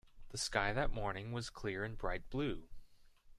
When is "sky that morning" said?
0.39-1.31